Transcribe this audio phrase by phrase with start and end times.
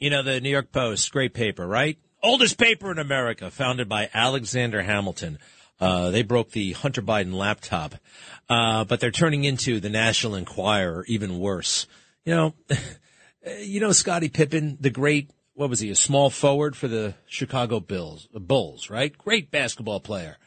[0.00, 1.98] You know, the New York Post, great paper, right?
[2.22, 5.38] Oldest paper in America, founded by Alexander Hamilton.
[5.78, 7.96] Uh, they broke the Hunter Biden laptop,
[8.48, 11.86] uh, but they're turning into the National Enquirer, even worse.
[12.24, 12.54] You know,
[13.60, 17.78] you know, Scottie Pippen, the great, what was he, a small forward for the Chicago
[17.78, 19.16] Bills, Bulls, right?
[19.18, 20.38] Great basketball player.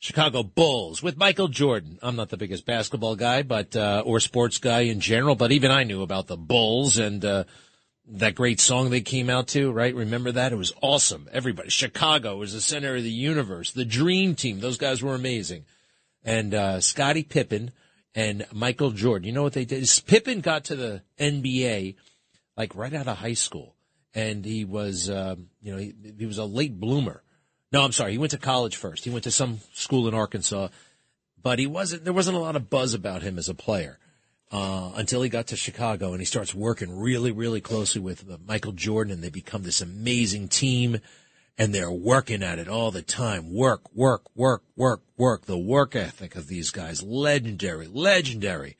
[0.00, 2.00] Chicago Bulls with Michael Jordan.
[2.02, 5.70] I'm not the biggest basketball guy, but, uh, or sports guy in general, but even
[5.70, 7.44] I knew about the Bulls and, uh,
[8.10, 9.94] that great song they came out to, right?
[9.94, 10.52] Remember that?
[10.52, 11.28] It was awesome.
[11.32, 13.72] Everybody, Chicago was the center of the universe.
[13.72, 14.60] The dream team.
[14.60, 15.64] Those guys were amazing.
[16.24, 17.72] And, uh, Scottie Pippen
[18.14, 19.26] and Michael Jordan.
[19.26, 19.88] You know what they did?
[20.06, 21.96] Pippen got to the NBA
[22.56, 23.74] like right out of high school.
[24.14, 27.22] And he was, um, you know, he, he was a late bloomer.
[27.72, 28.12] No, I'm sorry.
[28.12, 29.04] He went to college first.
[29.04, 30.68] He went to some school in Arkansas,
[31.40, 33.98] but he wasn't, there wasn't a lot of buzz about him as a player
[34.50, 38.38] uh, until he got to Chicago and he starts working really, really closely with uh,
[38.46, 41.00] Michael Jordan and they become this amazing team
[41.58, 43.52] and they're working at it all the time.
[43.52, 45.44] Work, work, work, work, work.
[45.46, 48.76] The work ethic of these guys, legendary, legendary.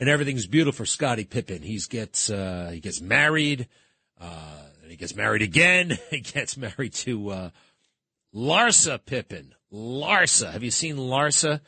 [0.00, 1.62] And everything's beautiful for Scottie Pippen.
[1.62, 3.68] He gets, uh, he gets married,
[4.20, 5.98] uh, he gets married again.
[6.10, 7.50] he gets married to, uh,
[8.34, 9.54] Larsa Pippen.
[9.72, 10.50] Larsa.
[10.52, 11.60] Have you seen Larsa?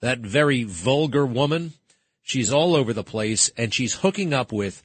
[0.00, 1.74] That very vulgar woman?
[2.26, 4.82] She's all over the place and she's hooking up with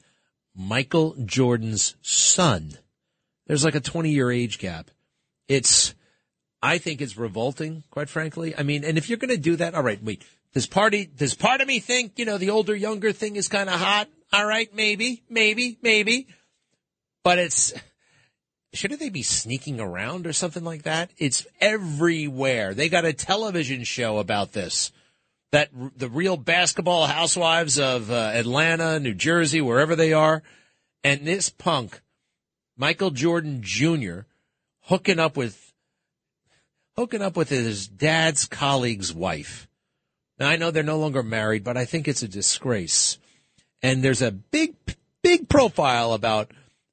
[0.54, 2.78] Michael Jordan's son.
[3.48, 4.92] There's like a 20 year age gap.
[5.48, 5.92] It's,
[6.62, 8.54] I think it's revolting, quite frankly.
[8.56, 10.22] I mean, and if you're going to do that, all right, wait,
[10.54, 13.68] does party, does part of me think, you know, the older younger thing is kind
[13.68, 14.08] of hot?
[14.32, 16.28] All right, maybe, maybe, maybe.
[17.24, 17.72] But it's,
[18.72, 21.10] shouldn't they be sneaking around or something like that?
[21.18, 22.72] It's everywhere.
[22.72, 24.92] They got a television show about this
[25.52, 30.42] that the real basketball housewives of uh, Atlanta, New Jersey, wherever they are,
[31.04, 32.00] and this punk,
[32.76, 34.20] Michael Jordan Jr.,
[34.84, 35.72] hooking up with
[36.96, 39.68] hooking up with his dad's colleague's wife.
[40.38, 43.18] Now I know they're no longer married, but I think it's a disgrace.
[43.82, 44.74] And there's a big,
[45.22, 46.50] big profile about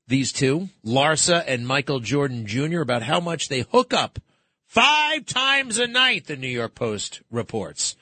[0.08, 4.20] these two, Larsa and Michael Jordan Jr., about how much they hook up
[4.66, 7.96] five times a night, the New York Post reports.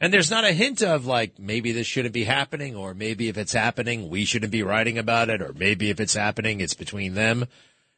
[0.00, 3.36] And there's not a hint of like, maybe this shouldn't be happening, or maybe if
[3.36, 7.14] it's happening, we shouldn't be writing about it, or maybe if it's happening, it's between
[7.14, 7.46] them.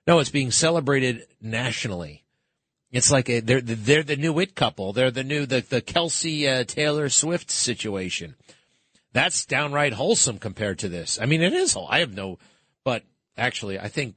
[0.07, 2.25] No, it's being celebrated nationally.
[2.91, 4.93] It's like a, they're, they're the new it couple.
[4.93, 8.35] They're the new, the, the Kelce uh, Taylor Swift situation.
[9.13, 11.21] That's downright wholesome compared to this.
[11.21, 11.77] I mean, it is.
[11.89, 12.39] I have no,
[12.83, 13.05] but
[13.37, 14.17] actually, I think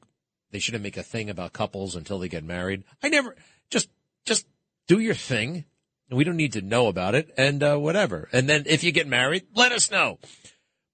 [0.51, 2.83] they shouldn't make a thing about couples until they get married.
[3.03, 3.35] I never,
[3.69, 3.89] just,
[4.25, 4.47] just
[4.87, 5.65] do your thing
[6.09, 8.29] we don't need to know about it and uh, whatever.
[8.31, 10.19] And then if you get married, let us know.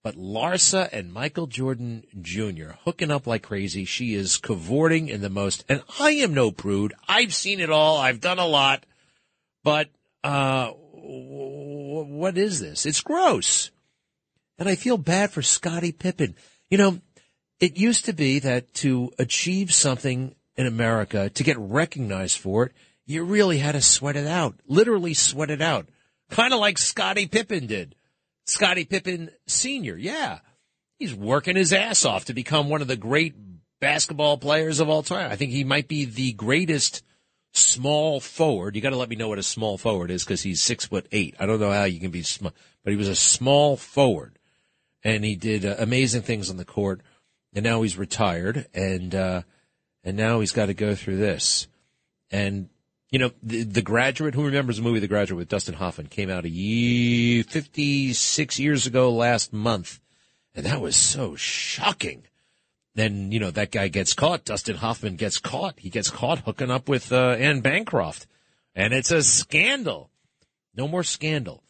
[0.03, 2.71] But Larsa and Michael Jordan Jr.
[2.85, 3.85] hooking up like crazy.
[3.85, 6.93] She is cavorting in the most, and I am no prude.
[7.07, 7.97] I've seen it all.
[7.97, 8.83] I've done a lot.
[9.63, 9.89] But,
[10.23, 12.87] uh, what is this?
[12.87, 13.69] It's gross.
[14.57, 16.35] And I feel bad for Scottie Pippen.
[16.69, 17.01] You know,
[17.59, 22.71] it used to be that to achieve something in America, to get recognized for it,
[23.11, 25.87] you really had to sweat it out, literally sweat it out.
[26.29, 27.95] Kind of like Scottie Pippen did.
[28.45, 30.39] Scottie Pippen Sr., yeah.
[30.97, 33.35] He's working his ass off to become one of the great
[33.79, 35.31] basketball players of all time.
[35.31, 37.03] I think he might be the greatest
[37.53, 38.75] small forward.
[38.75, 41.07] You got to let me know what a small forward is because he's six foot
[41.11, 41.35] eight.
[41.39, 44.37] I don't know how you can be small, but he was a small forward,
[45.03, 47.01] and he did uh, amazing things on the court.
[47.53, 49.41] And now he's retired, and uh,
[50.03, 51.67] and now he's got to go through this.
[52.29, 52.69] And
[53.11, 54.33] you know, the, the, Graduate.
[54.33, 56.07] Who remembers the movie The Graduate with Dustin Hoffman?
[56.07, 59.99] Came out a year, fifty-six years ago last month,
[60.55, 62.23] and that was so shocking.
[62.95, 64.45] Then you know that guy gets caught.
[64.45, 65.79] Dustin Hoffman gets caught.
[65.79, 68.27] He gets caught hooking up with uh, Anne Bancroft,
[68.73, 70.09] and it's a scandal.
[70.73, 71.63] No more scandal.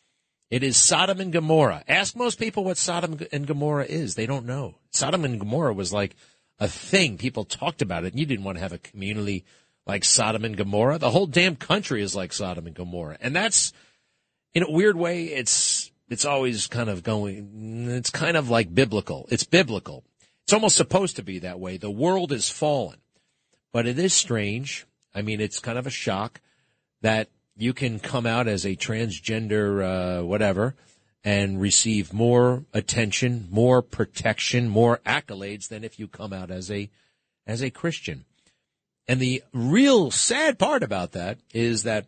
[0.52, 1.84] It is Sodom and Gomorrah.
[1.88, 4.14] Ask most people what Sodom and Gomorrah is.
[4.14, 4.76] They don't know.
[4.92, 6.16] Sodom and Gomorrah was like
[6.60, 7.18] a thing.
[7.18, 9.44] People talked about it, and you didn't want to have a community
[9.86, 10.98] like Sodom and Gomorrah.
[10.98, 13.18] The whole damn country is like Sodom and Gomorrah.
[13.22, 13.74] And that's,
[14.54, 19.28] in a weird way, it's, it's always kind of going, it's kind of like biblical.
[19.30, 20.04] It's biblical.
[20.44, 21.78] It's almost supposed to be that way.
[21.78, 22.98] The world is fallen.
[23.74, 24.86] But it is strange.
[25.16, 26.42] I mean, it's kind of a shock
[27.02, 30.76] that you can come out as a transgender, uh, whatever,
[31.24, 36.90] and receive more attention, more protection, more accolades than if you come out as a,
[37.46, 38.26] as a Christian.
[39.08, 42.06] And the real sad part about that is that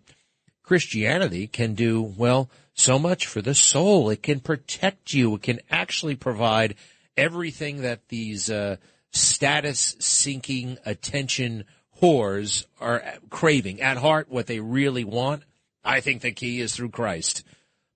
[0.63, 4.09] Christianity can do, well, so much for the soul.
[4.09, 5.35] It can protect you.
[5.35, 6.75] It can actually provide
[7.17, 8.77] everything that these uh,
[9.11, 11.65] status seeking attention
[12.01, 13.81] whores are craving.
[13.81, 15.43] At heart, what they really want,
[15.83, 17.43] I think the key is through Christ.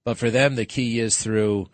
[0.05, 1.69] But for them, the key is through,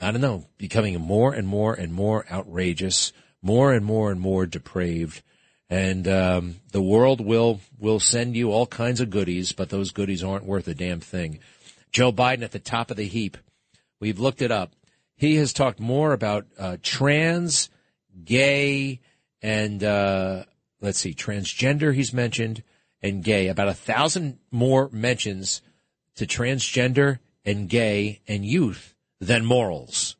[0.00, 3.12] I don't know, becoming more and more and more outrageous,
[3.42, 5.22] more and more and more depraved.
[5.68, 10.22] And um, the world will will send you all kinds of goodies, but those goodies
[10.22, 11.40] aren't worth a damn thing.
[11.90, 13.36] Joe Biden at the top of the heap.
[13.98, 14.72] We've looked it up.
[15.16, 17.70] He has talked more about uh, trans,
[18.24, 19.00] gay,
[19.42, 20.44] and uh,
[20.80, 21.94] let's see, transgender.
[21.94, 22.62] He's mentioned
[23.02, 23.48] and gay.
[23.48, 25.62] About a thousand more mentions
[26.16, 30.16] to transgender and gay and youth than morals.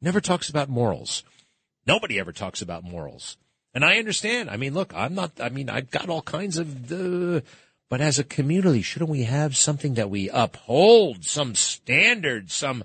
[0.00, 1.22] Never talks about morals.
[1.86, 3.36] Nobody ever talks about morals.
[3.74, 4.50] And I understand.
[4.50, 7.40] I mean, look, I'm not, I mean, I've got all kinds of, uh,
[7.88, 12.84] but as a community, shouldn't we have something that we uphold, some standard, some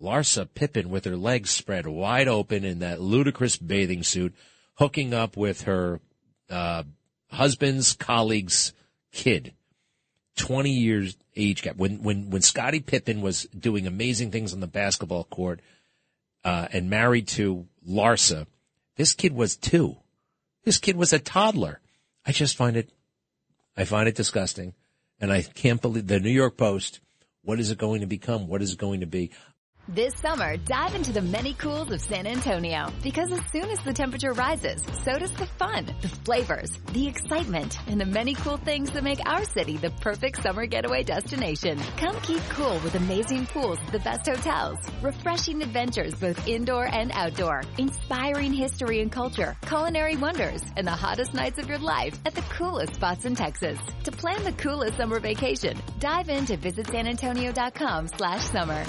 [0.00, 4.34] Larsa Pippen with her legs spread wide open in that ludicrous bathing suit,
[4.74, 6.00] hooking up with her
[6.50, 6.82] uh,
[7.30, 8.72] husband's colleague's
[9.12, 9.54] kid.
[10.36, 11.76] 20 years age gap.
[11.76, 15.60] When, when, when Scottie Pippen was doing amazing things on the basketball court,
[16.44, 18.46] uh, and married to Larsa,
[18.96, 19.96] this kid was two.
[20.66, 21.80] This kid was a toddler.
[22.26, 22.90] I just find it,
[23.76, 24.74] I find it disgusting.
[25.20, 26.98] And I can't believe the New York Post.
[27.42, 28.48] What is it going to become?
[28.48, 29.30] What is it going to be?
[29.88, 33.92] This summer, dive into the many cools of San Antonio because as soon as the
[33.92, 38.90] temperature rises, so does the fun, the flavors, the excitement, and the many cool things
[38.90, 41.78] that make our city the perfect summer getaway destination.
[41.98, 47.12] Come keep cool with amazing pools at the best hotels, refreshing adventures both indoor and
[47.12, 52.34] outdoor, inspiring history and culture, culinary wonders, and the hottest nights of your life at
[52.34, 53.78] the coolest spots in Texas.
[54.02, 58.84] To plan the coolest summer vacation, dive into visitsanantonio.com slash summer.